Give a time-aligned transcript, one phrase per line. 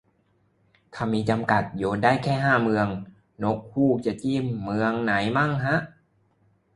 [0.93, 2.87] ถ้ามีจำกัด โยนได้แค่ห้าเมือง
[3.43, 5.77] นกฮูกจะจิ้มเมืองไหนมั่งฮะ